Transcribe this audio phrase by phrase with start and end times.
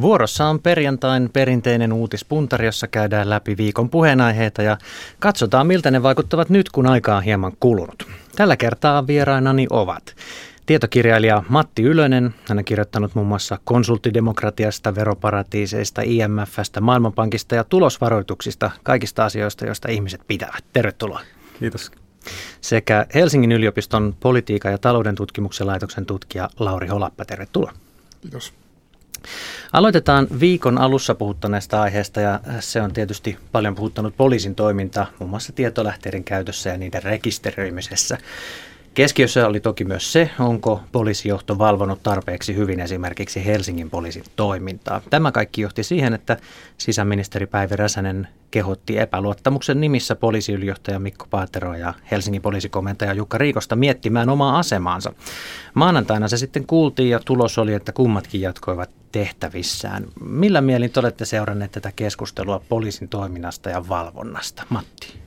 [0.00, 4.78] Vuorossa on perjantain perinteinen uutispuntari, jossa käydään läpi viikon puheenaiheita ja
[5.18, 8.06] katsotaan miltä ne vaikuttavat nyt, kun aikaa on hieman kulunut.
[8.36, 10.14] Tällä kertaa vierainani ovat
[10.66, 12.34] tietokirjailija Matti Ylönen.
[12.48, 20.20] Hän on kirjoittanut muun muassa konsulttidemokratiasta, veroparatiiseista, IMFstä, Maailmanpankista ja tulosvaroituksista, kaikista asioista, joista ihmiset
[20.26, 20.64] pitävät.
[20.72, 21.20] Tervetuloa.
[21.58, 21.92] Kiitos.
[22.60, 27.24] Sekä Helsingin yliopiston politiikan ja talouden tutkimuksen laitoksen tutkija Lauri Holappa.
[27.24, 27.72] Tervetuloa.
[28.20, 28.52] Kiitos.
[29.72, 35.52] Aloitetaan viikon alussa puhuttaneesta aiheesta ja se on tietysti paljon puhuttanut poliisin toiminta, muun muassa
[35.52, 38.18] tietolähteiden käytössä ja niiden rekisteröimisessä.
[38.94, 45.00] Keskiössä oli toki myös se, onko poliisijohto valvonut tarpeeksi hyvin esimerkiksi Helsingin poliisin toimintaa.
[45.10, 46.36] Tämä kaikki johti siihen, että
[46.78, 54.28] sisäministeri Päivi Räsänen kehotti epäluottamuksen nimissä poliisiylijohtaja Mikko Paatero ja Helsingin poliisikomentaja Jukka Riikosta miettimään
[54.28, 55.12] omaa asemaansa.
[55.74, 60.06] Maanantaina se sitten kuultiin ja tulos oli, että kummatkin jatkoivat tehtävissään.
[60.20, 64.62] Millä mielin te olette seuranneet tätä keskustelua poliisin toiminnasta ja valvonnasta?
[64.68, 65.18] Matti.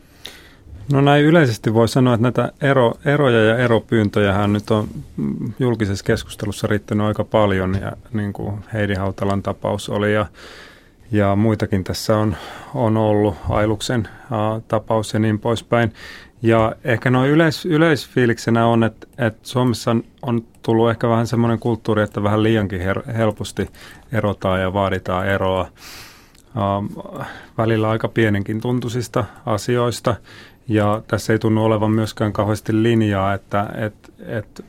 [0.91, 4.87] No näin yleisesti voi sanoa, että näitä ero, eroja ja eropyyntöjähän nyt on
[5.59, 10.25] julkisessa keskustelussa riittänyt aika paljon ja niin kuin Heidi Hautalan tapaus oli ja,
[11.11, 12.35] ja muitakin tässä on,
[12.75, 15.93] on ollut, Ailuksen uh, tapaus ja niin poispäin.
[16.41, 21.59] Ja ehkä noin yleis, yleisfiiliksenä on, että, että Suomessa on, on tullut ehkä vähän semmoinen
[21.59, 23.69] kulttuuri, että vähän liiankin her, helposti
[24.11, 25.67] erotaan ja vaaditaan eroa.
[26.55, 27.21] Uh,
[27.57, 30.15] välillä aika pienenkin tuntuisista asioista.
[30.67, 34.65] Ja tässä ei tunnu olevan myöskään kauheasti linjaa, että et, et,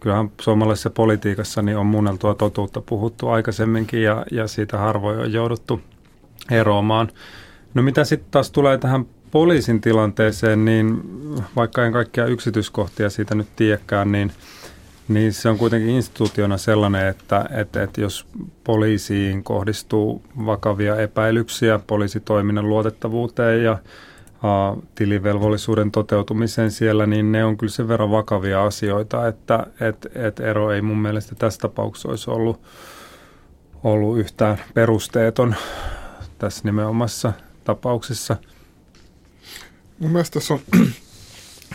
[0.00, 5.80] kyllähän suomalaisessa politiikassa niin on muunneltua totuutta puhuttu aikaisemminkin ja, ja siitä harvoin on jouduttu
[6.50, 7.08] eroamaan.
[7.74, 11.02] No mitä sitten taas tulee tähän poliisin tilanteeseen, niin
[11.56, 14.32] vaikka en kaikkia yksityiskohtia siitä nyt tiedäkään, niin,
[15.08, 18.26] niin se on kuitenkin instituutiona sellainen, että, että, että jos
[18.64, 23.78] poliisiin kohdistuu vakavia epäilyksiä poliisitoiminnan luotettavuuteen ja
[24.94, 30.72] tilivelvollisuuden toteutumiseen siellä, niin ne on kyllä sen verran vakavia asioita, että et, et ero
[30.72, 32.60] ei mun mielestä tässä tapauksessa olisi ollut,
[33.84, 35.54] ollut yhtään perusteeton
[36.38, 37.32] tässä nimenomaisessa
[37.64, 38.36] tapauksessa.
[40.02, 40.60] Mun mielestä tässä on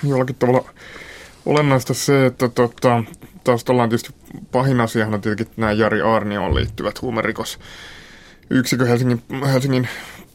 [0.10, 0.70] jollakin tavalla
[1.46, 3.04] olennaista se, että tota,
[3.44, 4.14] taas ollaan tietysti
[4.52, 7.60] pahin asiahan on tietenkin nämä Jari Arnioon liittyvät huumerikos.
[8.50, 9.24] Yksikö Helsingin,
[9.54, 9.88] Helsingin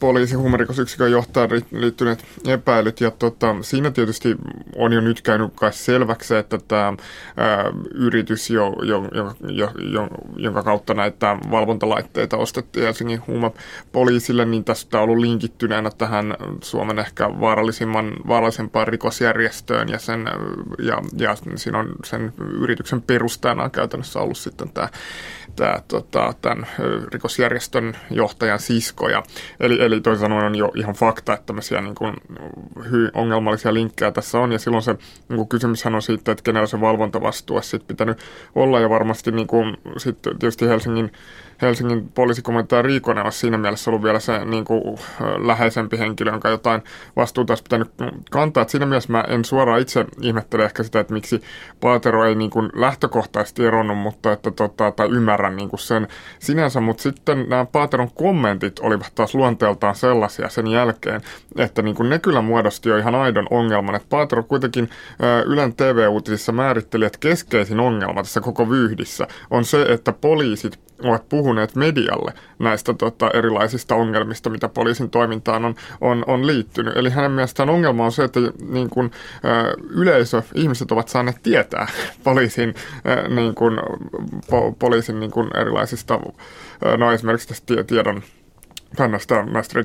[0.03, 3.01] poliisin huumerikosyksikön johtajan liittyneet epäilyt.
[3.01, 4.35] Ja tota, siinä tietysti
[4.75, 6.93] on jo nyt käynyt kai selväksi, että tämä
[7.37, 14.97] ää, yritys, jo, jo, jo, jo, jonka kautta näitä valvontalaitteita ostettiin Helsingin huumepoliisille, niin tästä
[14.97, 20.29] on ollut linkittyneenä tähän Suomen ehkä vaarallisimman, vaarallisempaan rikosjärjestöön ja, sen,
[20.79, 24.89] ja, ja siinä on sen yrityksen perustajana on käytännössä ollut sitten tämä
[25.55, 26.67] tämä, tota, tämän
[27.13, 29.23] rikosjärjestön johtajan siskoja.
[29.59, 32.13] Eli, eli toisin sanoen on jo ihan fakta, että tämmöisiä niin kuin,
[32.91, 34.51] hy, ongelmallisia linkkejä tässä on.
[34.51, 34.93] Ja silloin se
[35.29, 38.17] niin kuin kysymyshän on siitä, että kenellä se valvontavastuu sitten pitänyt
[38.55, 38.79] olla.
[38.79, 41.11] Ja varmasti niin kuin, sit tietysti Helsingin
[41.63, 44.99] Helsingin poliisikomentaja Riikonen olisi siinä mielessä ollut vielä se niin kuin,
[45.37, 46.81] läheisempi henkilö, jonka jotain
[47.15, 47.91] vastuuta olisi pitänyt
[48.31, 48.63] kantaa.
[48.63, 51.41] Et siinä mielessä mä en suoraan itse ihmettele ehkä sitä, että miksi
[51.79, 56.07] Paatero ei niin kuin, lähtökohtaisesti eronnut, mutta että, tota, tai ymmärrän niin kuin sen
[56.39, 56.79] sinänsä.
[56.79, 61.21] Mutta sitten nämä Paateron kommentit olivat taas luonteeltaan sellaisia sen jälkeen,
[61.57, 63.95] että niin kuin, ne kyllä muodosti jo ihan aidon ongelman.
[63.95, 64.89] Että Paatero kuitenkin
[65.45, 71.52] Ylen TV-uutisissa määritteli, että keskeisin ongelma tässä koko vyyhdissä on se, että poliisit ovat puhuneet
[71.75, 76.97] medialle näistä tota, erilaisista ongelmista, mitä poliisin toimintaan on, on, on liittynyt.
[76.97, 79.11] Eli hänen mielestään ongelma on se, että niin kun,
[79.45, 81.87] ä, yleisö, ihmiset ovat saaneet tietää
[82.23, 82.75] poliisin,
[83.07, 83.81] ä, niin kun,
[84.49, 86.19] po, poliisin niin kun erilaisista,
[86.97, 88.23] no esimerkiksi tästä tiedon
[88.99, 89.79] näistä, näistä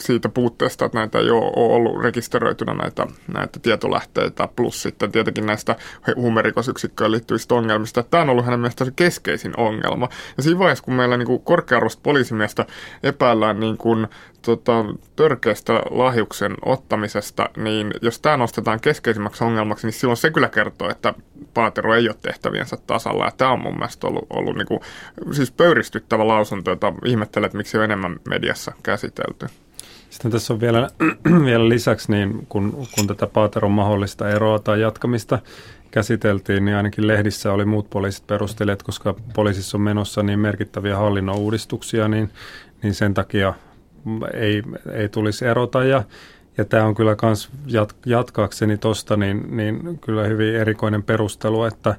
[0.00, 5.46] siitä puutteesta, että näitä ei ole, ole ollut rekisteröitynä näitä, näitä tietolähteitä, plus sitten tietenkin
[5.46, 5.76] näistä
[6.16, 8.02] huumerikosyksikköön liittyvistä ongelmista.
[8.02, 10.08] Tämä on ollut hänen mielestään se keskeisin ongelma.
[10.36, 12.66] Ja siinä vaiheessa, kun meillä niin korkearvoista poliisimiestä
[13.02, 14.06] epäillään niin kuin
[14.44, 14.84] tota,
[15.16, 21.14] törkeästä lahjuksen ottamisesta, niin jos tämä nostetaan keskeisimmäksi ongelmaksi, niin silloin se kyllä kertoo, että
[21.54, 23.24] Paatero ei ole tehtäviensä tasalla.
[23.24, 24.80] Ja tämä on mun mielestä ollut, ollut niin kuin,
[25.32, 29.46] siis pöyristyttävä lausunto, jota ihmettelen, että miksi on enemmän mediassa käsitelty.
[30.10, 30.90] Sitten tässä on vielä,
[31.44, 35.38] vielä lisäksi, niin kun, kun tätä Paateron mahdollista eroa tai jatkamista
[35.90, 41.36] käsiteltiin, niin ainakin lehdissä oli muut poliisit perustelijat, koska poliisissa on menossa niin merkittäviä hallinnon
[41.36, 42.30] uudistuksia, niin,
[42.82, 43.54] niin sen takia
[44.34, 44.62] ei,
[44.92, 45.84] ei tulisi erota.
[45.84, 46.02] Ja,
[46.58, 51.94] ja tämä on kyllä myös jat, jatkaakseni tuosta, niin, niin kyllä hyvin erikoinen perustelu, että,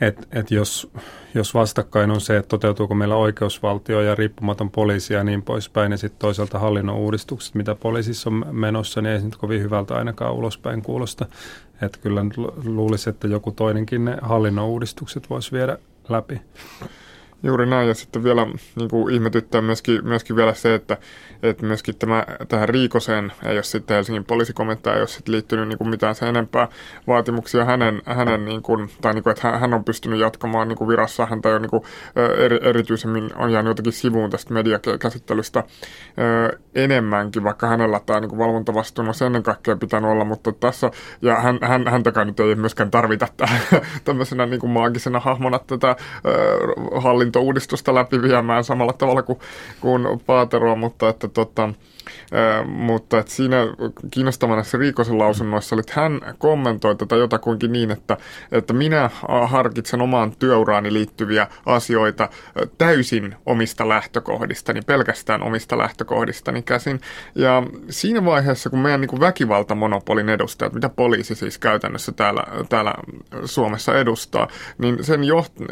[0.00, 0.90] että et jos,
[1.34, 5.98] jos vastakkain on se, että toteutuuko meillä oikeusvaltio ja riippumaton poliisi ja niin poispäin, ja
[5.98, 10.34] sitten toisaalta hallinnon uudistukset, mitä poliisissa on menossa, niin ei se nyt kovin hyvältä ainakaan
[10.34, 11.26] ulospäin kuulosta.
[11.82, 12.24] Että kyllä
[12.64, 16.40] luulisi, että joku toinenkin ne hallinnon uudistukset voisi viedä läpi.
[17.42, 18.46] Juuri näin, ja sitten vielä
[18.76, 20.96] niin kuin ihmetyttää myöskin, myöskin vielä se, että,
[21.42, 25.78] että myöskin tämä, tähän Riikoseen ei ole sitten Helsingin poliisikomentaja, ei ole sitten liittynyt niin
[25.78, 26.68] kuin mitään sen enempää
[27.06, 30.88] vaatimuksia hänen, hänen niin kuin, tai niin kuin, että hän on pystynyt jatkamaan niin kuin
[30.88, 31.82] virassa, häntä jo niin kuin,
[32.38, 35.64] eri, erityisemmin on jäänyt jotenkin sivuun tästä mediakäsittelystä
[36.74, 40.90] enemmänkin, vaikka hänellä tämä niin valvontavastuun olisi ennen kaikkea pitänyt olla, mutta tässä,
[41.22, 43.28] ja hän, hän, häntäkään nyt ei myöskään tarvita
[44.04, 45.96] tämmöisenä niin kuin maagisena hahmona tätä
[46.96, 49.38] hallintoa hallintouudistusta läpi viemään samalla tavalla kuin,
[49.80, 51.68] kuin Paateroa, mutta että tota,
[52.66, 53.56] mutta että siinä
[54.10, 58.16] kiinnostavana se Riikosen lausunnoissa oli, että hän kommentoi tätä jotakuinkin niin, että,
[58.52, 59.10] että minä
[59.46, 62.28] harkitsen omaan työuraani liittyviä asioita
[62.78, 67.00] täysin omista lähtökohdistani, pelkästään omista lähtökohdistani käsin.
[67.34, 72.94] Ja siinä vaiheessa, kun meidän niin väkivaltamonopolin edustajat, mitä poliisi siis käytännössä täällä, täällä
[73.44, 75.20] Suomessa edustaa, niin sen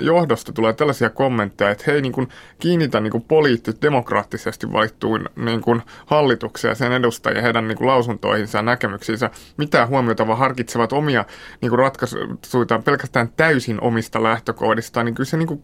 [0.00, 2.28] johdosta tulee tällaisia kommentteja, että hei niin kuin
[2.58, 5.82] kiinnitä niin kuin poliittit demokraattisesti valittuun niin kuin
[6.26, 11.25] hallituksia sen edustajia heidän niin kuin lausuntoihinsa ja näkemyksiinsä mitään huomiota, vaan harkitsevat omia
[11.61, 15.62] niin kuin ratkaisuitaan pelkästään täysin omista lähtökohdistaan, niin kyllä se niin kuin,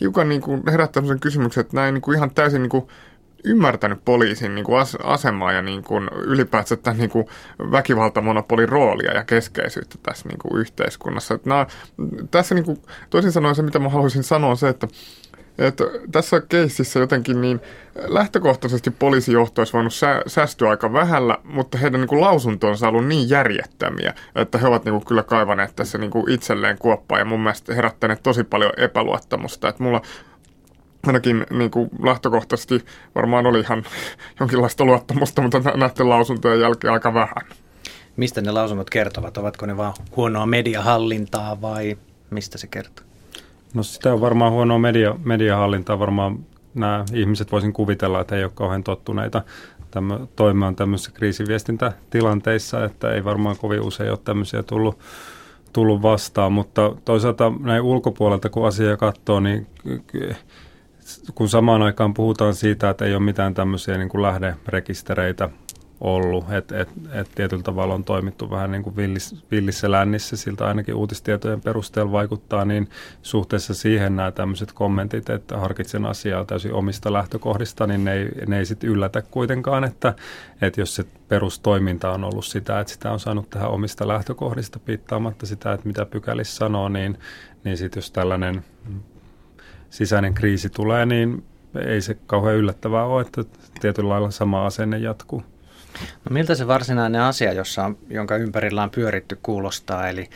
[0.00, 2.88] hiukan niin kuin herättää sellaisen kysymyksen, että näin niin kuin ihan täysin niin kuin
[3.44, 7.26] ymmärtänyt poliisin niin kuin asemaa ja niin kuin ylipäätään tämän niin kuin
[7.58, 11.34] väkivaltamonopolin roolia ja keskeisyyttä tässä niin kuin yhteiskunnassa.
[11.34, 11.66] Että nämä,
[12.30, 12.78] tässä niin kuin,
[13.10, 14.88] toisin sanoen se, mitä mä haluaisin sanoa, on se, että
[15.58, 17.60] että tässä keississä jotenkin niin
[17.94, 23.08] lähtökohtaisesti poliisijohto olisi voinut sä, säästyä aika vähällä, mutta heidän niin kuin lausuntonsa on ollut
[23.08, 27.24] niin järjettömiä, että he ovat niin kuin kyllä kaivaneet tässä niin kuin itselleen kuoppaa ja
[27.24, 29.68] mun mielestä herättäneet tosi paljon epäluottamusta.
[29.68, 30.02] Että mulla
[31.06, 33.84] ainakin niin kuin lähtökohtaisesti varmaan oli ihan
[34.40, 37.46] jonkinlaista luottamusta, mutta näiden lausuntojen jälkeen aika vähän.
[38.16, 39.38] Mistä ne lausunnot kertovat?
[39.38, 41.98] Ovatko ne vain huonoa mediahallintaa vai
[42.30, 43.09] mistä se kertoo?
[43.74, 45.98] No sitä on varmaan huonoa media, mediahallintaa.
[45.98, 46.38] Varmaan
[46.74, 49.42] nämä ihmiset voisin kuvitella, että ei ole kauhean tottuneita
[49.90, 54.98] tämmö, toimimaan tämmöisissä kriisiviestintätilanteissa, että ei varmaan kovin usein ole tämmöisiä tullut,
[55.72, 59.66] tullut vastaan, mutta toisaalta näin ulkopuolelta kun asiaa katsoo, niin
[61.34, 65.50] kun samaan aikaan puhutaan siitä, että ei ole mitään tämmöisiä niin kuin lähderekistereitä
[66.00, 70.66] ollut, että et, et tietyllä tavalla on toimittu vähän niin kuin villis, villissä lännissä, siltä
[70.66, 72.88] ainakin uutistietojen perusteella vaikuttaa, niin
[73.22, 78.58] suhteessa siihen nämä tämmöiset kommentit, että harkitsen asiaa täysin omista lähtökohdista, niin ne ei, ne
[78.58, 80.14] ei sitten yllätä kuitenkaan, että,
[80.60, 85.46] että jos se perustoiminta on ollut sitä, että sitä on saanut tähän omista lähtökohdista piittaamatta
[85.46, 87.18] sitä, että mitä pykälissä sanoo, niin,
[87.64, 88.64] niin sitten jos tällainen
[89.90, 91.44] sisäinen kriisi tulee, niin
[91.86, 93.44] ei se kauhean yllättävää ole, että
[93.80, 95.42] tietyllä lailla sama asenne jatkuu.
[95.98, 100.08] No miltä se varsinainen asia, jossa on, jonka ympärillä on pyöritty, kuulostaa?
[100.08, 100.30] Eli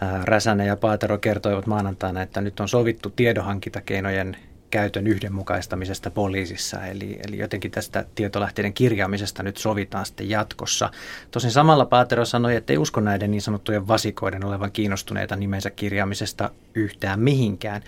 [0.00, 4.36] ää, Räsänen ja Paatero kertoivat maanantaina, että nyt on sovittu tiedonhankintakeinojen
[4.70, 10.90] käytön yhdenmukaistamisesta poliisissa, eli, eli jotenkin tästä tietolähteiden kirjaamisesta nyt sovitaan sitten jatkossa.
[11.30, 16.50] Tosin samalla Paatero sanoi, että ei usko näiden niin sanottujen vasikoiden olevan kiinnostuneita nimensä kirjaamisesta
[16.74, 17.82] yhtään mihinkään.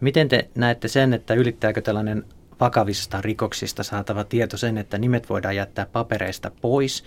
[0.00, 2.24] Miten te näette sen, että ylittääkö tällainen
[2.60, 7.04] vakavista rikoksista saatava tieto sen, että nimet voidaan jättää papereista pois.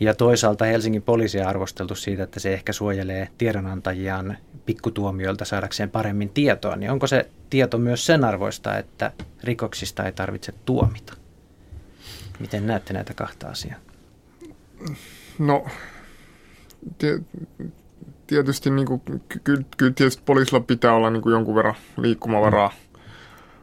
[0.00, 4.36] Ja toisaalta Helsingin poliisia arvosteltu siitä, että se ehkä suojelee tiedonantajiaan
[4.66, 6.76] pikkutuomioilta saadakseen paremmin tietoa.
[6.76, 9.12] Niin onko se tieto myös sen arvoista, että
[9.44, 11.14] rikoksista ei tarvitse tuomita?
[12.38, 13.78] Miten näette näitä kahta asiaa?
[15.38, 15.66] No,
[18.26, 19.02] tietysti, niin kuin,
[19.44, 22.68] kyllä, kyllä tietysti poliisilla pitää olla niin kuin jonkun verran liikkumavaraa.
[22.68, 22.87] Mm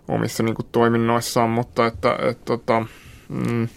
[0.08, 2.86] omissa niin kuin, toiminnoissaan, mutta että, että, että tota,
[3.30, 3.68] mm,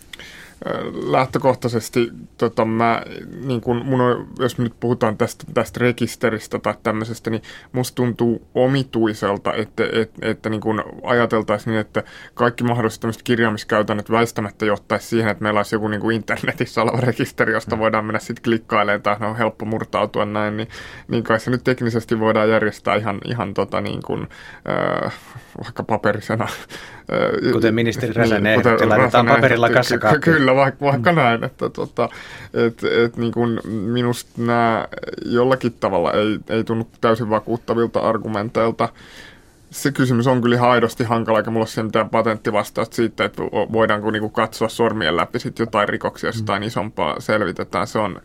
[1.06, 3.02] lähtökohtaisesti tota, mä,
[3.44, 7.94] niin kun mun on, jos me nyt puhutaan tästä, tästä rekisteristä tai tämmöisestä, niin musta
[7.94, 12.02] tuntuu omituiselta, että, että, että niin kun ajateltaisiin niin, että
[12.34, 17.00] kaikki mahdolliset tämmöiset kirjaamiskäytännöt väistämättä johtaisi siihen, että meillä olisi joku niin kuin internetissä oleva
[17.00, 17.80] rekisteri, josta mm.
[17.80, 20.68] voidaan mennä sitten klikkailemaan tai on helppo murtautua näin, niin,
[21.08, 24.28] niin kai se nyt teknisesti voidaan järjestää ihan, ihan tota niin kuin,
[25.04, 25.12] äh,
[25.64, 26.48] vaikka paperisena.
[27.52, 30.20] Kuten ministeri Räsänen niin, ehdotti, laitetaan paperilla kassakaappiin.
[30.20, 31.16] Kyllä, vaikka, vaikka mm.
[31.16, 31.44] näin.
[31.44, 32.08] Että, tota,
[32.54, 34.88] et, et, niin kuin minusta nämä
[35.26, 38.88] jollakin tavalla ei, ei tunnu täysin vakuuttavilta argumenteilta.
[39.70, 44.10] Se kysymys on kyllä ihan aidosti hankala, eikä mulla ole mitään patenttivastausta siitä, että voidaanko
[44.10, 46.42] niinku katsoa sormien läpi sit jotain rikoksia, jos mm.
[46.42, 47.86] jotain isompaa selvitetään.
[47.86, 48.20] Se on,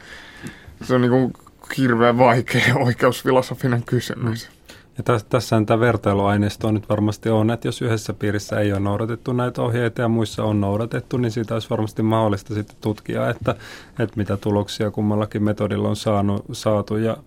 [0.83, 1.31] se on niinku
[1.77, 4.49] hirveän vaikea oikeusfilosofinen kysymys.
[4.49, 4.62] Mm.
[4.97, 9.33] Ja tässä, tässähän tämä vertailuaineisto nyt varmasti on, että jos yhdessä piirissä ei ole noudatettu
[9.33, 13.55] näitä ohjeita ja muissa on noudatettu, niin siitä olisi varmasti mahdollista sitten tutkia, että,
[13.99, 16.97] että mitä tuloksia kummallakin metodilla on saanut, saatu.
[16.97, 17.17] Ja,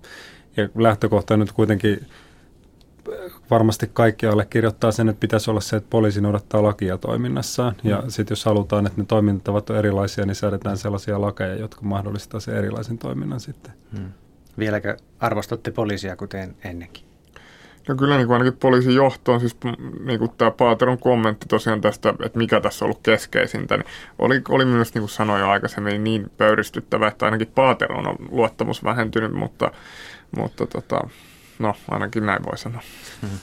[0.56, 2.06] ja lähtökohta nyt kuitenkin
[3.50, 7.74] varmasti kaikki allekirjoittaa sen, että pitäisi olla se, että poliisi noudattaa lakia toiminnassaan.
[7.84, 7.90] Mm.
[7.90, 12.40] Ja sitten jos halutaan, että ne toimintatavat on erilaisia, niin säädetään sellaisia lakeja, jotka mahdollistaa
[12.40, 13.72] sen erilaisen toiminnan sitten.
[13.92, 14.12] Mm.
[14.58, 17.15] Vieläkö arvostatte poliisia kuten ennenkin?
[17.88, 19.56] No kyllä niin kuin ainakin poliisin johtoon, siis
[20.04, 23.86] niin kuin tämä Paateron kommentti tosiaan tästä, että mikä tässä on ollut keskeisintä, niin
[24.18, 28.84] oli, oli myös niin kuin sanoin jo aikaisemmin niin pöyristyttävä, että ainakin Paateron on luottamus
[28.84, 29.70] vähentynyt, mutta,
[30.36, 31.00] mutta tota,
[31.58, 32.82] no ainakin näin voi sanoa.
[33.20, 33.38] Hmm.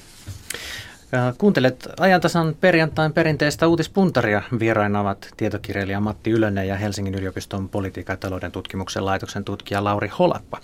[1.37, 4.41] Kuuntelet ajantasan perjantain perinteistä uutispuntaria.
[4.59, 10.07] Vieraina ovat tietokirjailija Matti Ylönen ja Helsingin yliopiston politiikan ja talouden tutkimuksen laitoksen tutkija Lauri
[10.07, 10.57] Holappa.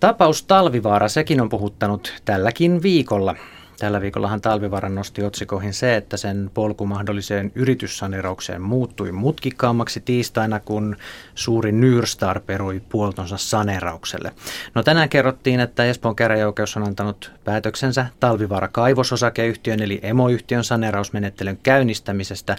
[0.00, 3.36] Tapaus Talvivaara, sekin on puhuttanut tälläkin viikolla.
[3.78, 10.96] Tällä viikollahan Talvivaaran nosti otsikoihin se, että sen polku mahdolliseen yrityssaneeraukseen muuttui mutkikkaammaksi tiistaina, kun
[11.34, 14.32] suuri Nyrstar perui puoltonsa saneeraukselle.
[14.74, 22.56] No tänään kerrottiin, että Espoon käräjäoikeus on antanut päätöksensä Talvivaara kaivososakeyhtiön eli emoyhtiön saneerausmenettelyn käynnistämisestä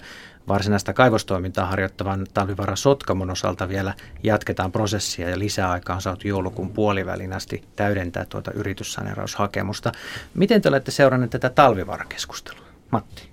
[0.48, 7.32] Varsinaista kaivostoimintaa harjoittavan talvivara Sotkamon osalta vielä jatketaan prosessia ja lisäaikaa on saatu joulukuun puolivälin
[7.32, 9.92] asti täydentää tuota yrityssaneeraushakemusta.
[10.34, 12.66] Miten te olette seuranneet tätä talvivaarakeskustelua?
[12.90, 13.28] Matti.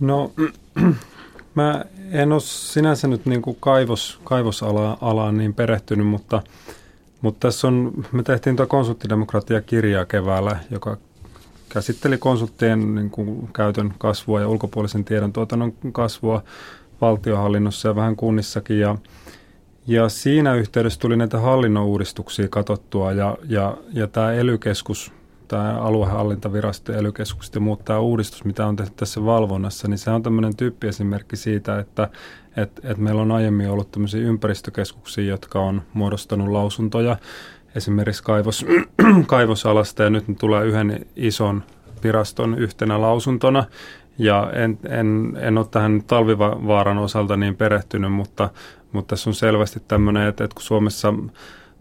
[0.00, 0.32] No,
[1.54, 6.42] mä en ole sinänsä nyt niin kuin kaivos, kaivosalaan niin perehtynyt, mutta,
[7.20, 10.96] mutta tässä on, me tehtiin tuo konsulttidemokratia-kirjaa keväällä, joka
[11.72, 16.42] käsitteli konsulttien niin kuin, käytön kasvua ja ulkopuolisen tiedon tuotannon kasvua
[17.00, 18.80] valtiohallinnossa ja vähän kunnissakin.
[18.80, 18.96] Ja,
[19.86, 24.58] ja siinä yhteydessä tuli näitä hallinnon uudistuksia katsottua ja, ja, ja tämä ely
[25.48, 27.12] tämä aluehallintavirasto ja ely
[27.54, 31.78] ja muut tämä uudistus, mitä on tehty tässä valvonnassa, niin se on tämmöinen tyyppiesimerkki siitä,
[31.78, 32.08] että
[32.56, 37.16] et, et meillä on aiemmin ollut tämmöisiä ympäristökeskuksia, jotka on muodostanut lausuntoja
[37.74, 38.66] esimerkiksi kaivos,
[39.26, 41.62] kaivosalasta ja nyt ne tulee yhden ison
[42.04, 43.64] viraston yhtenä lausuntona.
[44.18, 48.50] Ja en, en, en ole tähän talvivaaran osalta niin perehtynyt, mutta,
[48.92, 51.14] mutta tässä on selvästi tämmöinen, että, että kun Suomessa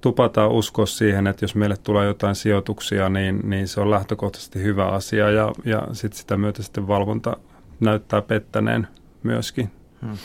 [0.02, 4.86] tupataan uskoa siihen, että jos meille tulee jotain sijoituksia, niin, niin se on lähtökohtaisesti hyvä
[4.88, 7.38] asia ja, ja sit sitä myötä sitten valvonta
[7.80, 8.88] näyttää pettäneen
[9.24, 9.72] myöskin.
[10.02, 10.18] Hmm.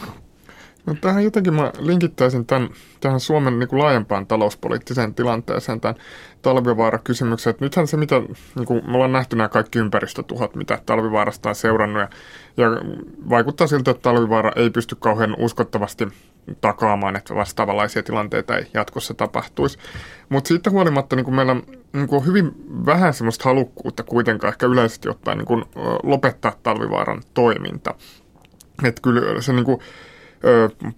[0.86, 2.68] No tähän jotenkin mä linkittäisin tämän,
[3.00, 5.96] tähän Suomen niin kuin laajempaan talouspoliittiseen tilanteeseen tämän
[6.42, 7.50] talvivaara-kysymyksen.
[7.50, 8.22] Että nythän se, mitä
[8.54, 12.08] niin kuin me ollaan nähty nämä kaikki ympäristötuhot, mitä talvivaarasta on seurannut, ja,
[12.56, 12.70] ja
[13.30, 16.08] vaikuttaa siltä, että talvivaara ei pysty kauhean uskottavasti
[16.60, 19.78] takaamaan, että vastaavanlaisia tilanteita ei jatkossa tapahtuisi.
[20.28, 21.54] Mutta siitä huolimatta niin kuin meillä
[21.92, 22.52] niin kuin on hyvin
[22.86, 25.64] vähän sellaista halukkuutta kuitenkaan ehkä yleisesti ottaen niin kuin,
[26.02, 27.94] lopettaa talvivaaran toiminta.
[28.84, 29.80] Että kyllä se niin kuin,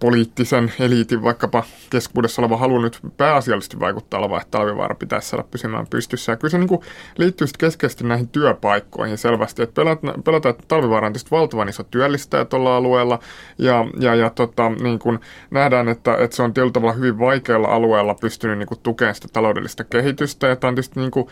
[0.01, 5.87] poliittisen eliitin vaikkapa keskuudessa oleva halu nyt pääasiallisesti vaikuttaa oleva, että talvivaara pitäisi saada pysymään
[5.87, 6.33] pystyssä.
[6.33, 6.81] Ja kyllä se niin kuin
[7.19, 12.45] liittyy keskeisesti näihin työpaikkoihin selvästi, että pelätään, pelätään että talvivaara on tietysti valtavan iso työllistäjä
[12.45, 13.19] tuolla alueella
[13.59, 15.19] ja, ja, ja tota, niin kuin
[15.51, 19.29] nähdään, että, että se on tietyllä tavalla hyvin vaikealla alueella pystynyt niin kuin tukemaan sitä
[19.33, 21.29] taloudellista kehitystä ja tämä on tietysti niin kuin,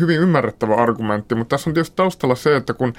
[0.00, 2.92] hyvin ymmärrettävä argumentti, mutta tässä on tietysti taustalla se, että kun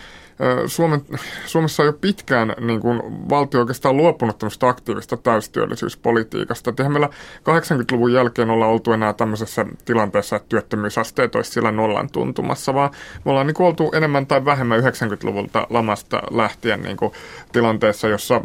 [0.66, 1.02] Suomen,
[1.46, 6.70] Suomessa on jo pitkään niin kuin valtio oikeastaan luopunut tämmöistä aktiivista täystyöllisyyspolitiikasta.
[6.70, 7.10] Et meillä
[7.40, 12.92] 80-luvun jälkeen olla oltu enää tämmöisessä tilanteessa, että työttömyysasteet olisi sillä nollan tuntumassa, vaan
[13.26, 17.12] me ollaan niin kuin oltu enemmän tai vähemmän 90-luvulta lamasta lähtien niin kuin
[17.52, 18.42] tilanteessa, jossa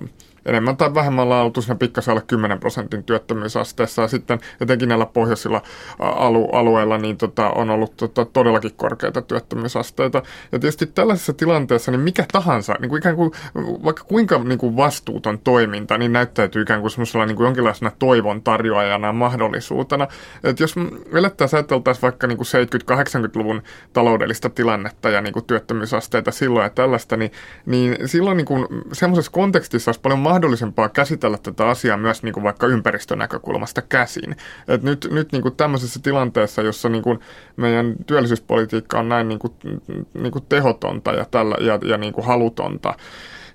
[0.49, 4.03] enemmän tai vähemmän oltu siinä pikkasen alle 10 prosentin työttömyysasteessa.
[4.03, 5.63] Ja sitten jotenkin näillä pohjoisilla
[5.99, 10.23] alu- alueilla niin tota, on ollut tota, todellakin korkeita työttömyysasteita.
[10.53, 13.33] Ja tietysti tällaisessa tilanteessa niin mikä tahansa, niin kuin ikään kuin,
[13.85, 18.43] vaikka kuinka niin kuin vastuuton toiminta, niin näyttäytyy ikään kuin semmoisella niin kuin jonkinlaisena toivon
[18.43, 20.09] tarjoajana mahdollisuutena.
[20.45, 20.75] Että jos
[21.13, 23.63] elettäisiin ajateltaisiin vaikka niin kuin 70-80-luvun
[23.93, 27.33] taloudellista tilannetta ja niin kuin työttömyysasteita silloin ja tällaista, niin,
[27.67, 32.45] niin silloin niin kuin semmoisessa kontekstissa olisi paljon mahdollisempaa käsitellä tätä asiaa myös niin kuin
[32.45, 34.37] vaikka ympäristönäkökulmasta käsin.
[34.69, 37.21] Et nyt nyt niin kuin tämmöisessä tilanteessa, jossa niin kuin
[37.57, 39.53] meidän työllisyyspolitiikka on näin niin kuin,
[40.15, 42.95] niin kuin tehotonta ja, tällä, ja, ja niin kuin halutonta,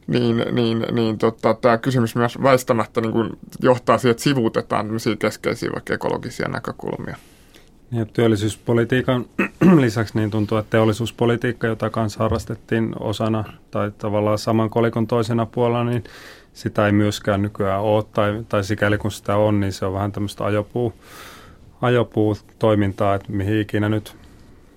[0.08, 3.30] niin, niin, niin tota, tämä kysymys myös väistämättä niin kuin
[3.62, 4.88] johtaa siihen, että sivuutetaan
[5.20, 7.18] keskeisiä vaikka ekologisia näkökulmia.
[7.92, 9.25] Ja työllisyyspolitiikan
[9.82, 15.84] lisäksi niin tuntuu, että teollisuuspolitiikka, jota kanssa harrastettiin osana tai tavallaan saman kolikon toisena puolella,
[15.84, 16.04] niin
[16.53, 20.12] sitä ei myöskään nykyään ole, tai, tai sikäli kun sitä on, niin se on vähän
[20.12, 20.93] tämmöistä ajopuu,
[21.81, 24.15] ajopuu-toimintaa, että mihin ikinä nyt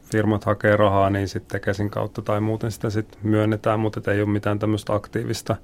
[0.02, 4.28] firmat hakee rahaa, niin sitten Tekesin kautta tai muuten sitä sitten myönnetään, mutta ei ole
[4.28, 5.56] mitään tämmöistä aktiivista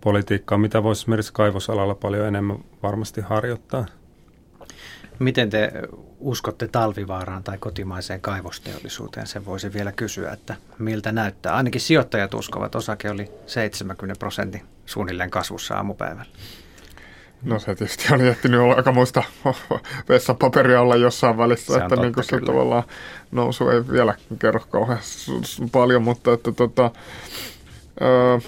[0.00, 3.86] politiikkaa, mitä voisi esimerkiksi kaivosalalla paljon enemmän varmasti harjoittaa.
[5.18, 5.72] Miten te
[6.18, 9.26] uskotte talvivaaraan tai kotimaiseen kaivosteollisuuteen?
[9.26, 11.54] Sen voisi vielä kysyä, että miltä näyttää.
[11.54, 12.74] Ainakin sijoittajat uskovat.
[12.74, 16.24] Osake oli 70 prosentin suunnilleen kasvussa aamupäivällä.
[17.42, 19.22] No se tietysti oli ehtinyt olla aika muista
[20.08, 22.82] vessapaperia olla jossain välissä, se että niin se tavallaan
[23.32, 24.98] nousu ei vielä kerro kauhean
[25.72, 26.90] paljon, mutta että tota,
[28.02, 28.38] öö,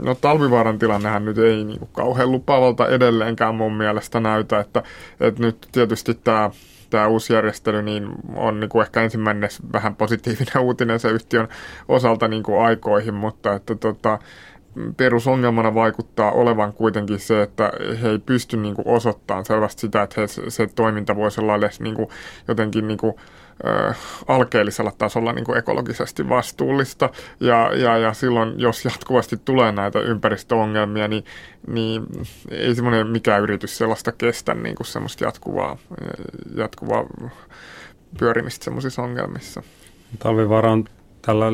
[0.00, 4.82] No talvivaaran tilannehan nyt ei niin kuin kauhean lupaavalta edelleenkään mun mielestä näytä, että,
[5.20, 6.50] että nyt tietysti tämä
[6.90, 11.48] tämä uusi järjestely niin on niin kuin ehkä ensimmäinen vähän positiivinen uutinen se yhtiön
[11.88, 14.18] osalta niin kuin aikoihin, mutta että tota,
[14.96, 20.20] perusongelmana vaikuttaa olevan kuitenkin se, että he ei pysty niin kuin osoittamaan selvästi sitä, että
[20.20, 22.08] he, se toiminta voisi olla edes niin kuin,
[22.48, 23.14] jotenkin niin kuin,
[23.66, 27.10] äh, alkeellisella tasolla niin kuin ekologisesti vastuullista.
[27.40, 31.24] Ja, ja, ja silloin, jos jatkuvasti tulee näitä ympäristöongelmia, niin,
[31.66, 32.06] niin
[32.50, 35.78] ei semmoinen mikään yritys sellaista kestä niin kuin semmoista jatkuvaa,
[36.54, 37.04] jatkuvaa
[38.18, 39.62] pyörimistä semmoisissa ongelmissa.
[40.18, 40.84] Talvivaara on
[41.26, 41.46] tällä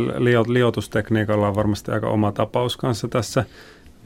[0.47, 3.45] liotustekniikalla on varmasti aika oma tapaus kanssa tässä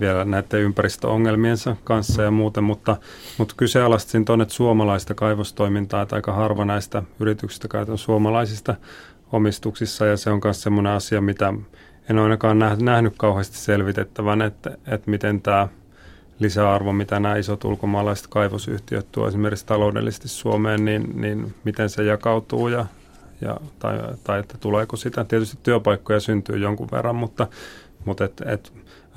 [0.01, 2.97] vielä näiden ympäristöongelmiensa kanssa ja muuten, mutta,
[3.39, 8.75] mutta kyseenalaistin tuonne suomalaista kaivostoimintaa, että aika harva näistä yrityksistä käytän suomalaisista
[9.33, 11.55] omistuksissa ja se on myös semmoinen asia, mitä
[12.11, 15.69] en ole ainakaan nähnyt kauheasti selvitettävän, että, että miten tämä
[16.39, 22.69] lisäarvo, mitä nämä isot ulkomaalaiset kaivosyhtiöt tuo esimerkiksi taloudellisesti Suomeen, niin, niin miten se jakautuu
[22.69, 22.87] ja
[23.41, 25.25] ja, tai, tai että tuleeko sitä.
[25.25, 27.47] Tietysti työpaikkoja syntyy jonkun verran, mutta,
[28.05, 28.73] mutta et, et,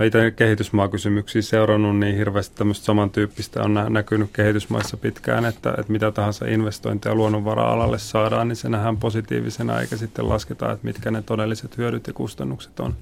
[0.06, 6.12] itse kehitysmaakysymyksiä seurannut, niin hirveästi tämmöistä samantyyppistä on nä- näkynyt kehitysmaissa pitkään, että, että mitä
[6.12, 11.78] tahansa investointeja luonnonvara-alalle saadaan, niin se nähdään positiivisena, eikä sitten lasketa, että mitkä ne todelliset
[11.78, 12.96] hyödyt ja kustannukset on.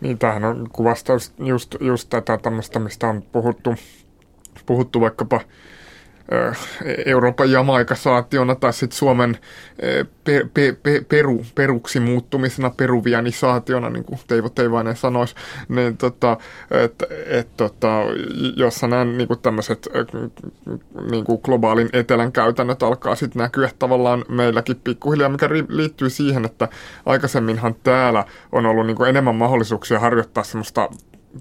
[0.00, 3.74] Niin, tämähän on kuvastaus just, just tätä tämmöistä, mistä on puhuttu,
[4.66, 5.40] puhuttu vaikkapa
[7.06, 9.38] Euroopan jamaikasaationa tai sitten Suomen
[10.24, 15.34] pe, pe, pe, peru, peruksi muuttumisena, peruvianisaationa, niin kuin Teivo Teivainen sanoisi,
[15.68, 16.36] niin tota,
[16.70, 17.88] että et, tota,
[18.56, 19.88] jossa nämä niin tämmöiset
[21.10, 26.68] niin kuin globaalin etelän käytännöt alkaa sitten näkyä tavallaan meilläkin pikkuhiljaa, mikä liittyy siihen, että
[27.06, 30.88] aikaisemminhan täällä on ollut niin enemmän mahdollisuuksia harjoittaa semmoista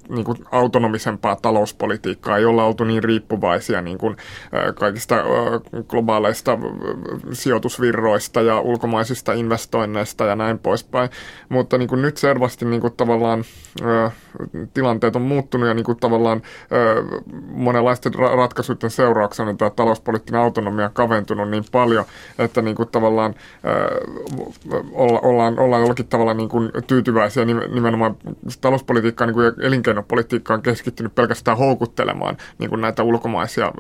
[0.10, 4.18] niin kuin autonomisempaa talouspolitiikkaa, ei olla oltu niin riippuvaisia niin kuin,
[4.76, 5.16] kaikista
[5.88, 6.58] globaaleista
[7.32, 11.10] sijoitusvirroista ja ulkomaisista investoinneista ja näin poispäin.
[11.50, 13.44] Mutta niin kuin nyt selvästi niin kuin tavallaan
[14.74, 16.42] tilanteet on muuttunut ja niin kuin tavallaan
[17.52, 22.06] monenlaisten ratkaisuiden seurauksena tämä talouspoliittinen autonomia on kaventunut niin paljon,
[22.40, 23.36] että niin kuin tavallaan
[24.92, 28.16] olla, ollaan, ollaan jollakin tavalla niin kuin tyytyväisiä nimenomaan
[28.62, 33.72] talouspolitiikkaan niin kuin elinkeinopolitiikka on keskittynyt pelkästään houkuttelemaan niin kuin näitä ulkomaisia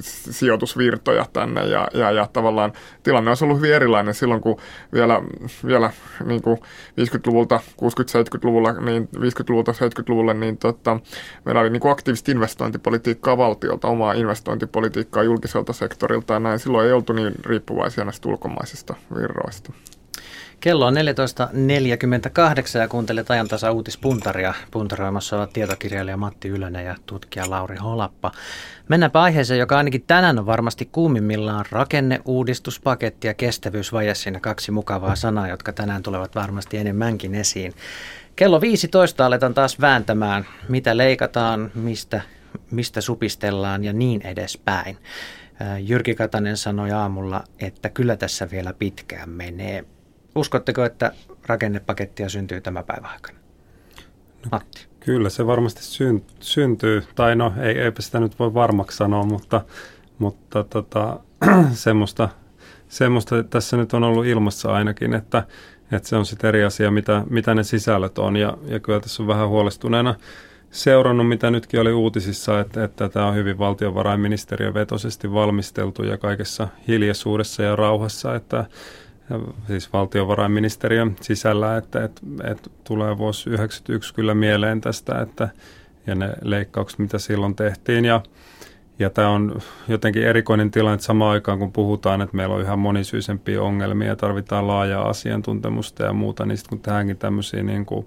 [0.00, 4.56] sijoitusvirtoja tänne ja, ja, ja tavallaan tilanne on ollut hyvin erilainen silloin, kun
[4.92, 5.22] vielä,
[5.66, 5.90] vielä
[6.24, 6.58] niin kuin
[7.00, 11.00] 50-luvulta, 60-70-luvulla, niin 50-luvulta 70-luvulle, niin tota,
[11.44, 16.58] meillä oli niin kuin aktiivista investointipolitiikkaa valtiolta, omaa investointipolitiikkaa julkiselta sektorilta ja näin.
[16.58, 19.72] Silloin ei oltu niin riippuvaisia näistä ulkomaisista virroista.
[20.64, 24.54] Kello on 14.48 ja kuuntelet ajantasa uutispuntaria.
[24.70, 28.32] Puntaroimassa ovat tietokirjailija Matti Ylönen ja tutkija Lauri Holappa.
[28.88, 34.14] Mennäänpä aiheeseen, joka ainakin tänään on varmasti kuumimmillaan rakenneuudistuspaketti ja kestävyysvaje.
[34.14, 37.74] Siinä kaksi mukavaa sanaa, jotka tänään tulevat varmasti enemmänkin esiin.
[38.36, 42.20] Kello 15 aletaan taas vääntämään, mitä leikataan, mistä,
[42.70, 44.98] mistä supistellaan ja niin edespäin.
[45.86, 49.84] Jyrki Katanen sanoi aamulla, että kyllä tässä vielä pitkään menee.
[50.34, 51.12] Uskotteko, että
[51.46, 53.38] rakennepakettia syntyy tämä päivä aikana?
[54.52, 54.86] Matti.
[55.00, 55.80] Kyllä se varmasti
[56.40, 59.64] syntyy, tai no ei, eipä sitä nyt voi varmaksi sanoa, mutta,
[60.18, 61.20] mutta tota,
[61.72, 62.28] semmoista,
[62.88, 65.46] semmoista tässä nyt on ollut ilmassa ainakin, että,
[65.92, 69.22] että se on sitten eri asia, mitä, mitä ne sisällöt on, ja, ja kyllä tässä
[69.22, 70.14] on vähän huolestuneena
[70.70, 76.68] seurannut, mitä nytkin oli uutisissa, että, että tämä on hyvin valtiovarainministeriön vetosesti valmisteltu ja kaikessa
[76.88, 78.64] hiljaisuudessa ja rauhassa, että
[79.66, 82.20] siis valtiovarainministeriön sisällä, että, että,
[82.50, 85.48] että tulee vuosi 1991 kyllä mieleen tästä, että,
[86.06, 88.04] ja ne leikkaukset, mitä silloin tehtiin.
[88.04, 88.22] Ja,
[88.98, 92.76] ja tämä on jotenkin erikoinen tilanne, että samaan aikaan kun puhutaan, että meillä on yhä
[92.76, 98.06] monisyisempiä ongelmia ja tarvitaan laajaa asiantuntemusta ja muuta, niin sitten kun tähänkin tämmöisiä niin kuin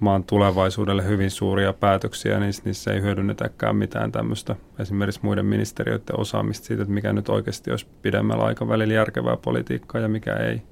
[0.00, 6.66] maan tulevaisuudelle hyvin suuria päätöksiä, niin niissä ei hyödynnetäkään mitään tämmöistä esimerkiksi muiden ministeriöiden osaamista
[6.66, 10.62] siitä, että mikä nyt oikeasti olisi pidemmällä aikavälillä järkevää politiikkaa ja mikä ei.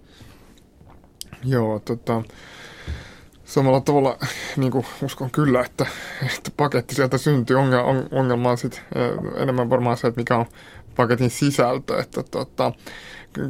[1.45, 2.23] Joo, tota,
[3.45, 4.19] samalla tavalla
[4.57, 5.87] niin kuin uskon kyllä, että,
[6.37, 7.57] että paketti sieltä syntyy.
[7.57, 8.81] Ongelma, ongelma on sitten
[9.37, 10.47] enemmän varmaan se, että mikä on
[10.97, 11.99] paketin sisältö.
[12.01, 12.73] Että tota,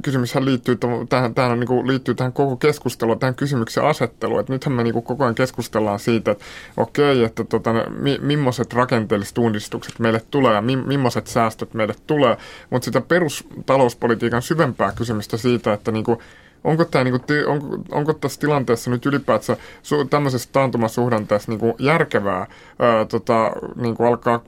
[0.03, 0.79] kysymyshän liittyy
[1.09, 4.41] tähän, tähän niin kuin, liittyy tähän koko keskusteluun, tähän kysymyksen asetteluun.
[4.41, 6.45] Että nythän me niin kuin, koko ajan keskustellaan siitä, että
[6.77, 12.37] okei, että tota, mi, millaiset rakenteelliset uudistukset meille tulee ja mi, millaiset säästöt meille tulee.
[12.71, 16.19] Mutta sitä perustalouspolitiikan syvempää kysymystä siitä, että niin kuin,
[16.65, 21.75] onko, tämä, niin kuin, onko, onko tässä tilanteessa nyt ylipäätään su, tämmöisessä taantumasuhdanteessa niin kuin
[21.79, 22.47] järkevää
[22.79, 24.43] ää, tota, niin kuin alkaa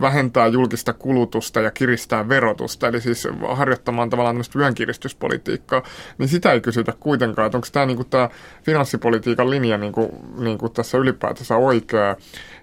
[0.00, 5.82] vähentää julkista kulutusta ja kiristää verotusta, eli siis harjoittamaan tavallaan tämmöistä vyönkiristyspolitiikkaa,
[6.18, 8.28] niin sitä ei kysytä kuitenkaan, että onko tämä, niin kuin, tämä
[8.62, 12.16] finanssipolitiikan linja niin kuin, niin kuin tässä ylipäätänsä oikea,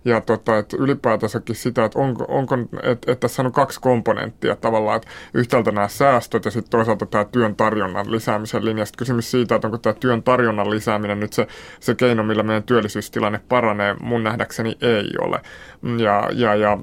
[0.05, 4.97] ja tota, että ylipäätänsäkin sitä, että, onko, onko, että, että tässä on kaksi komponenttia tavallaan,
[4.97, 8.85] että yhtäältä nämä säästöt ja sitten toisaalta tämä työn tarjonnan lisäämisen linja.
[8.85, 11.47] Sitten kysymys siitä, että onko tämä työn tarjonnan lisääminen nyt se,
[11.79, 15.41] se keino, millä meidän työllisyystilanne paranee, mun nähdäkseni ei ole.
[15.97, 16.77] Ja, ja, ja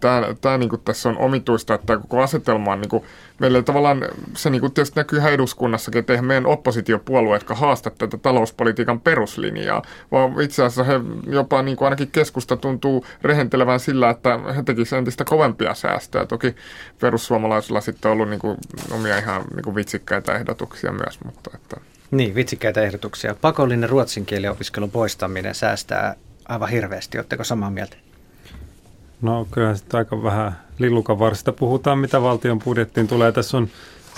[0.00, 3.04] tämä, tämä niin tässä on omituista, että tämä koko asetelma on niin kuin,
[3.42, 4.04] meillä tavallaan
[4.36, 9.00] se niin kuin tietysti näkyy ihan eduskunnassakin, että eihän meidän oppositiopuolueet, jotka haastaa tätä talouspolitiikan
[9.00, 14.62] peruslinjaa, vaan itse asiassa he jopa niin kuin ainakin keskusta tuntuu rehentelevän sillä, että he
[14.62, 16.26] tekisivät entistä kovempia säästöjä.
[16.26, 16.56] Toki
[17.00, 18.58] perussuomalaisilla sitten on ollut niin kuin
[18.90, 21.76] omia ihan niin kuin vitsikkäitä ehdotuksia myös, mutta että
[22.10, 23.34] niin, vitsikkäitä ehdotuksia.
[23.40, 26.14] Pakollinen ruotsin kielen opiskelun poistaminen säästää
[26.48, 27.18] aivan hirveästi.
[27.18, 27.96] Oletteko samaa mieltä?
[29.22, 33.32] No kyllä sitten aika vähän lillukanvarsista puhutaan, mitä valtion budjettiin tulee.
[33.32, 33.68] Tässä on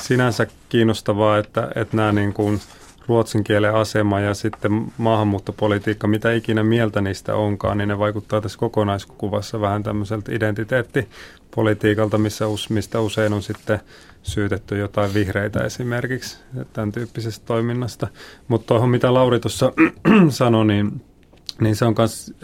[0.02, 2.60] sinänsä kiinnostavaa, että, että nämä niin kuin
[3.08, 8.58] ruotsin kielen asema ja sitten maahanmuuttopolitiikka, mitä ikinä mieltä niistä onkaan, niin ne vaikuttaa tässä
[8.58, 13.80] kokonaiskuvassa vähän tämmöiseltä identiteettipolitiikalta, missä, mistä usein on sitten
[14.22, 16.38] syytetty jotain vihreitä esimerkiksi
[16.72, 18.08] tämän tyyppisestä toiminnasta.
[18.48, 19.72] Mutta tuohon, mitä Lauri tuossa
[20.28, 21.02] sanoi, niin,
[21.60, 22.34] niin se on myös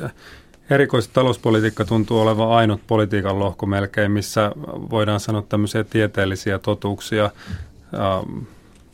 [0.71, 7.31] erikoisesti talouspolitiikka tuntuu olevan ainut politiikan lohko melkein, missä voidaan sanoa tämmöisiä tieteellisiä totuuksia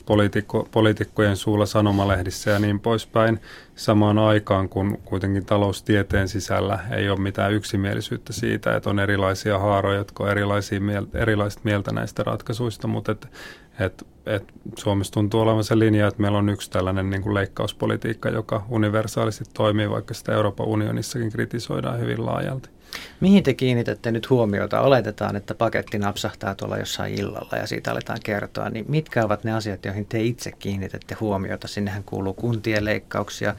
[0.07, 3.39] poliitikko, poliitikkojen suulla sanomalehdissä ja niin poispäin.
[3.75, 9.97] Samaan aikaan, kun kuitenkin taloustieteen sisällä ei ole mitään yksimielisyyttä siitä, että on erilaisia haaroja,
[9.97, 13.27] jotka on erilaisia mieltä, erilaiset mieltä näistä ratkaisuista, mutta et,
[13.79, 14.43] et, et
[14.77, 19.43] Suomessa tuntuu olevan se linja, että meillä on yksi tällainen niin kuin leikkauspolitiikka, joka universaalisti
[19.53, 22.69] toimii, vaikka sitä Euroopan unionissakin kritisoidaan hyvin laajalti.
[23.19, 24.81] Mihin te kiinnitätte nyt huomiota?
[24.81, 28.69] Oletetaan, että paketti napsahtaa tuolla jossain illalla ja siitä aletaan kertoa.
[28.69, 31.67] Niin mitkä ovat ne asiat, joihin te itse kiinnitätte huomiota?
[31.67, 33.55] Sinnehän kuuluu kuntien leikkauksia,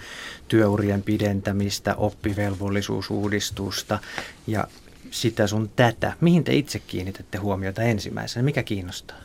[0.49, 3.99] työurien pidentämistä, oppivelvollisuusuudistusta
[4.47, 4.65] ja
[5.11, 6.13] sitä sun tätä.
[6.21, 8.45] Mihin te itse kiinnitätte huomiota ensimmäisenä?
[8.45, 9.17] Mikä kiinnostaa?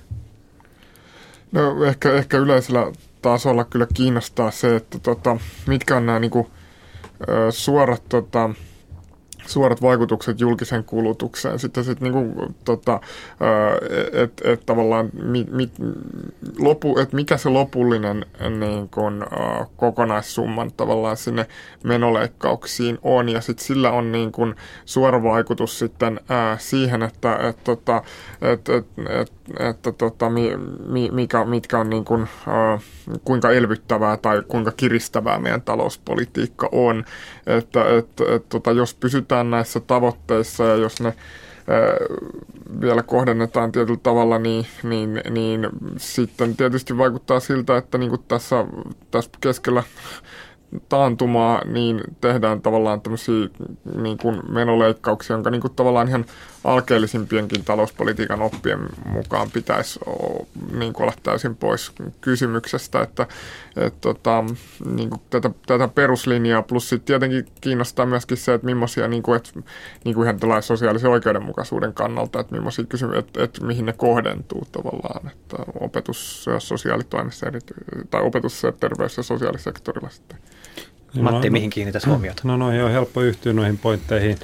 [1.54, 5.38] No ehkä, ehkä yleisellä tasolla kyllä kiinnostaa se, että tota,
[5.68, 6.50] mitkä on nämä niinku,
[7.50, 8.50] suorat tota,
[9.48, 11.60] suorat vaikutukset julkisen kulutukseen.
[11.60, 12.20] Sitten sit niinku,
[12.66, 13.02] tota,
[14.12, 15.72] että et tavallaan mi, mi,
[16.60, 18.26] lopu, et mikä se lopullinen
[18.60, 19.26] niin kun,
[19.78, 21.46] kokonaissumman tavallaan sinne
[21.84, 23.30] menoleikkauksiin on.
[23.30, 28.04] Ja sitten sillä on niin kun, suora vaikutus sitten uh, siihen, että et, tota,
[28.42, 28.86] et, et,
[29.22, 32.82] et, että tota, mi, mi, mikä, mitkä on niin kun, uh,
[33.26, 37.06] kuinka elvyttävää tai kuinka kiristävää meidän talouspolitiikka on.
[37.48, 41.14] Että et, et, tota, jos pysytään näissä tavoitteissa ja jos ne
[42.82, 48.66] vielä kohdennetaan tietyllä tavalla, niin, niin, niin sitten tietysti vaikuttaa siltä, että niin kuin tässä,
[49.12, 49.84] tässä keskellä
[50.90, 53.50] taantumaa, niin tehdään tavallaan tämmöisiä
[53.96, 56.26] niin kuin menoleikkauksia, jonka niin kuin tavallaan ihan
[56.64, 60.00] alkeellisimpienkin talouspolitiikan oppien mukaan pitäisi
[60.72, 63.28] niin kuin olla täysin pois kysymyksestä, että
[63.76, 64.44] et, tota,
[64.86, 69.38] niin kuin tätä, tätä peruslinjaa, plus sitten tietenkin kiinnostaa myöskin se, että millaisia, niin kuin,
[69.38, 69.52] et,
[70.04, 74.68] niin kuin ihan tällaisen sosiaalisen oikeudenmukaisuuden kannalta, että millaisia kysymyksiä, että, että mihin ne kohdentuu
[74.72, 77.48] tavallaan, että opetus- ja sosiaalitoimessa
[78.10, 80.38] tai opetus- ja terveys- ja sosiaalisektorilla sitten.
[81.22, 82.42] Matti, mihin kiinnitäisi huomiota?
[82.46, 84.38] No noihin on helppo yhtyä noihin pointteihin.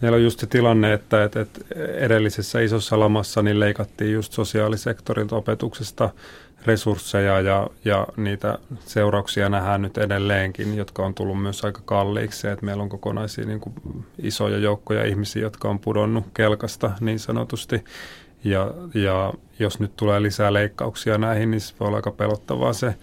[0.00, 1.60] Meillä on just se tilanne, että, että, että
[1.94, 6.10] edellisessä isossa lamassa niin leikattiin just sosiaalisektorilta opetuksesta
[6.66, 12.48] resursseja ja, ja niitä seurauksia nähdään nyt edelleenkin, jotka on tullut myös aika kalliiksi.
[12.48, 13.74] Että meillä on kokonaisia niin kuin
[14.18, 17.84] isoja joukkoja ihmisiä, jotka on pudonnut kelkasta niin sanotusti.
[18.44, 22.94] Ja, ja jos nyt tulee lisää leikkauksia näihin, niin se voi olla aika pelottavaa se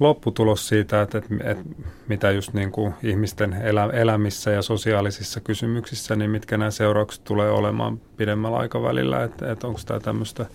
[0.00, 1.64] lopputulos siitä, että, että, että
[2.08, 7.50] mitä just niin kuin ihmisten elä, elämissä ja sosiaalisissa kysymyksissä, niin mitkä nämä seuraukset tulee
[7.50, 10.46] olemaan pidemmällä aikavälillä, että, että onko tämä tämmöistä,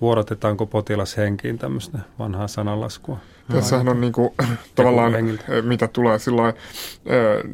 [0.00, 3.18] vuorotetaanko potilas henkiin tämmöistä vanhaa sananlaskua?
[3.50, 4.30] Tässähän on niin kuin,
[4.74, 5.14] tavallaan,
[5.62, 6.54] mitä tulee silloin,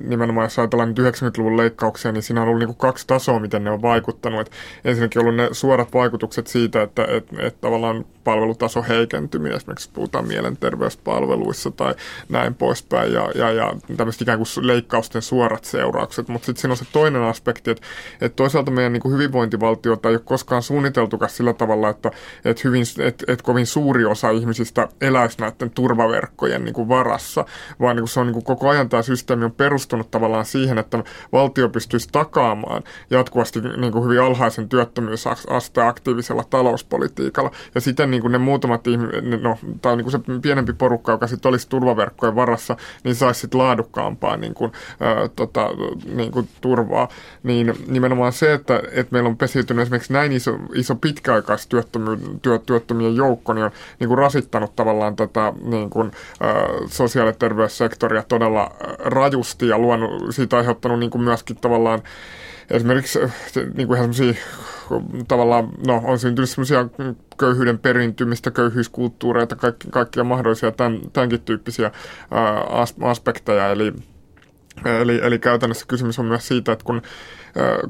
[0.04, 3.70] nimenomaan jos ajatellaan 90-luvun leikkauksia, niin siinä on ollut niin kuin kaksi tasoa, miten ne
[3.70, 4.40] on vaikuttanut.
[4.40, 4.50] Et
[4.84, 11.70] ensinnäkin ollut ne suorat vaikutukset siitä, että et, et tavallaan palvelutaso heikentyminen, esimerkiksi puhutaan mielenterveyspalveluissa
[11.70, 11.94] tai
[12.28, 16.28] näin poispäin, ja, ja, ja tämmöiset ikään kuin leikkausten suorat seuraukset.
[16.28, 17.86] Mutta sitten siinä on se toinen aspekti, että,
[18.20, 22.10] että toisaalta meidän niin kuin hyvinvointivaltiota ei ole koskaan suunniteltukaan sillä tavalla, että,
[22.44, 27.44] että, hyvin, että, että kovin suuri osa ihmisistä eläisi näiden turvaverkkojen niin kuin varassa,
[27.80, 30.78] vaan niin kuin se on niin kuin koko ajan tämä systeemi on perustunut tavallaan siihen,
[30.78, 38.20] että valtio pystyisi takaamaan jatkuvasti niin kuin hyvin alhaisen työttömyysasteen aktiivisella talouspolitiikalla, ja siten niin
[38.20, 42.36] kuin ne muutamat ihmiset, no, tai niin kuin se pienempi porukka, joka sitten olisi turvaverkkojen
[42.36, 45.70] varassa, niin saisi sitten laadukkaampaa niin kuin, ää, tota,
[46.14, 47.08] niin kuin turvaa.
[47.42, 53.64] Niin nimenomaan se, että, että meillä on pesiytynyt esimerkiksi näin iso, iso pitkäaikaistyöttömien joukko, niin
[53.64, 56.10] on niin kuin rasittanut tavallaan tätä niin kuin,
[56.86, 62.02] sosiaali- ja terveyssektoria todella rajusti ja luonut, siitä aiheuttanut niin kuin myöskin tavallaan
[62.70, 63.18] esimerkiksi
[63.74, 64.10] niin kuin ihan
[65.28, 66.88] tavallaan, no on syntynyt semmoisia
[67.38, 71.90] köyhyyden perintymistä, köyhyyskulttuureita, kaikki, kaikkia mahdollisia tämän, tämänkin tyyppisiä
[72.30, 72.64] ää,
[73.00, 73.92] aspekteja, eli
[74.84, 77.02] Eli, eli käytännössä kysymys on myös siitä, että kun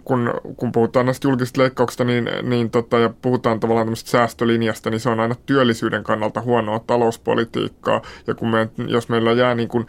[0.04, 5.00] kun, kun puhutaan näistä julkisista leikkauksista niin, niin tota, ja puhutaan tavallaan tämmöistä säästölinjasta, niin
[5.00, 8.02] se on aina työllisyyden kannalta huonoa talouspolitiikkaa.
[8.26, 9.86] Ja kun me, jos meillä jää niin kuin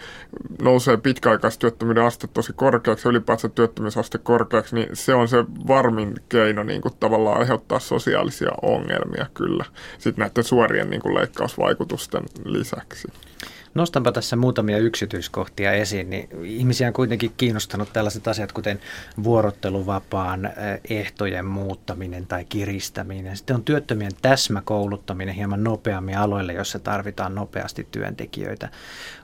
[0.62, 6.82] nousee pitkäaikaistyöttömyyden aste tosi korkeaksi, ylipäätään työttömyysaste korkeaksi, niin se on se varmin keino niin
[6.82, 9.66] kuin tavallaan aiheuttaa sosiaalisia ongelmia kyllä
[9.98, 13.08] sitten näiden suorien niin kuin leikkausvaikutusten lisäksi.
[13.74, 18.80] Nostanpa tässä muutamia yksityiskohtia esiin, niin ihmisiä on kuitenkin kiinnostanut tällaiset asiat, kuten
[19.24, 20.54] vuorotteluvapaan eh,
[20.90, 23.38] ehtojen muuttaminen tai kiristäminen.
[23.38, 28.70] Sitten on työttömien täsmäkouluttaminen hieman nopeammin aloille, jossa tarvitaan nopeasti työntekijöitä.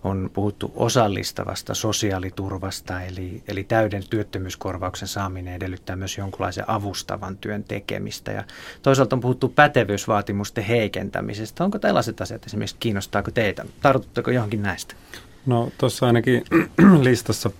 [0.03, 8.31] On puhuttu osallistavasta sosiaaliturvasta, eli, eli täyden työttömyyskorvauksen saaminen edellyttää myös jonkunlaisen avustavan työn tekemistä.
[8.31, 8.43] Ja
[8.81, 11.63] toisaalta on puhuttu pätevyysvaatimusten heikentämisestä.
[11.63, 13.65] Onko tällaiset asiat esimerkiksi, kiinnostaako teitä?
[13.81, 14.95] Tartutteko johonkin näistä?
[15.45, 16.43] No tuossa ainakin
[17.01, 17.51] listassa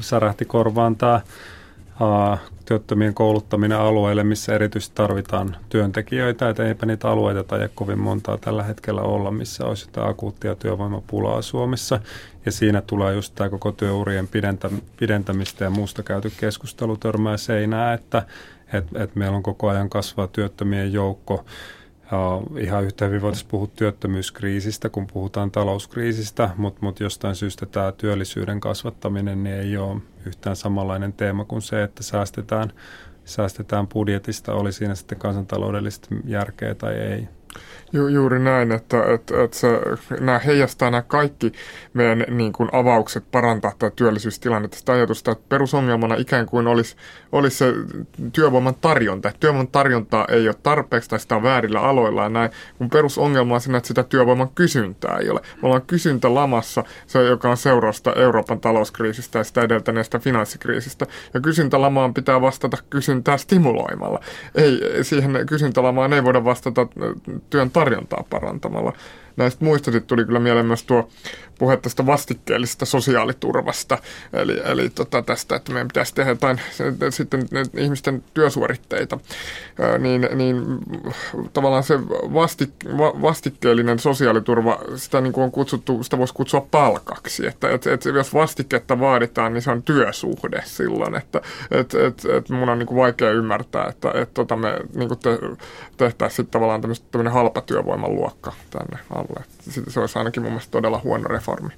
[0.00, 1.20] särähti korvaan tämä
[2.64, 8.62] työttömien kouluttaminen alueille, missä erityisesti tarvitaan työntekijöitä, että eipä niitä alueita tai kovin montaa tällä
[8.62, 12.00] hetkellä olla, missä olisi jotain akuuttia työvoimapulaa Suomessa.
[12.46, 14.28] Ja siinä tulee just tämä koko työurien
[14.96, 18.22] pidentämistä ja muusta käyty keskustelu törmää seinää, että
[18.72, 21.44] et, et meillä on koko ajan kasvaa työttömien joukko,
[22.60, 28.60] ihan yhtä hyvin voitaisiin puhua työttömyyskriisistä, kun puhutaan talouskriisistä, mutta mut jostain syystä tämä työllisyyden
[28.60, 32.72] kasvattaminen niin ei ole yhtään samanlainen teema kuin se, että säästetään,
[33.24, 37.28] säästetään budjetista, oli siinä sitten kansantaloudellista järkeä tai ei.
[37.92, 39.80] Ju, juuri näin, että, että, että se,
[40.20, 41.52] nämä heijastaa nämä kaikki
[41.94, 44.76] meidän niin kuin avaukset parantaa tätä työllisyystilannetta.
[44.76, 46.96] Sitä ajatusta, että perusongelmana ikään kuin olisi,
[47.32, 47.74] olisi se
[48.32, 49.32] työvoiman tarjonta.
[49.40, 52.50] Työvoiman tarjontaa ei ole tarpeeksi tai sitä on väärillä aloilla ja näin.
[52.78, 55.40] Kun perusongelma on siinä, että sitä työvoiman kysyntää ei ole.
[55.62, 61.06] Me ollaan kysyntä lamassa, se, joka on seurausta Euroopan talouskriisistä ja sitä edeltäneestä finanssikriisistä.
[61.34, 64.20] Ja kysyntälamaan pitää vastata kysyntää stimuloimalla.
[64.54, 66.86] Ei, siihen kysyntälamaan ei voida vastata
[67.50, 68.92] työn tarjontaa parantamalla.
[69.38, 71.08] Näistä muista tuli kyllä mieleen myös tuo
[71.58, 73.98] puhe tästä vastikkeellisesta sosiaaliturvasta,
[74.32, 76.60] eli, eli tota tästä, että meidän pitäisi tehdä jotain
[77.10, 79.18] sitten ihmisten työsuoritteita,
[79.98, 80.62] niin, niin
[81.52, 82.00] tavallaan se
[82.34, 82.70] vastik,
[83.22, 88.34] vastikkeellinen sosiaaliturva, sitä niin kuin on kutsuttu, sitä voisi kutsua palkaksi, että et, et, jos
[88.34, 92.98] vastiketta vaaditaan, niin se on työsuhde silloin, että et, et, et mun on niin kuin
[92.98, 95.38] vaikea ymmärtää, että et, tota me niin kuin te,
[95.96, 98.98] tehtäisiin sitten tavallaan tämmöinen halpa työvoiman luokka tänne
[99.28, 99.44] alle.
[99.88, 101.70] Se olisi ainakin mun mielestä todella huono reformi.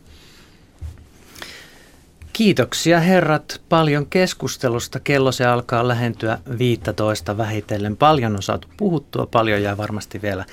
[2.32, 5.00] Kiitoksia herrat paljon keskustelusta.
[5.00, 7.96] Kello se alkaa lähentyä 15 vähitellen.
[7.96, 10.44] Paljon on saatu puhuttua, paljon jää varmasti vielä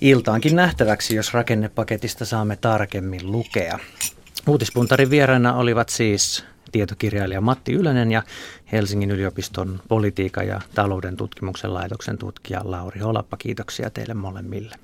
[0.00, 3.78] iltaankin nähtäväksi, jos rakennepaketista saamme tarkemmin lukea.
[4.46, 8.22] Uutispuntarin vieraina olivat siis tietokirjailija Matti Ylönen ja
[8.72, 13.36] Helsingin yliopiston politiikan ja talouden tutkimuksen laitoksen tutkija Lauri Holappa.
[13.36, 14.76] Kiitoksia teille molemmille.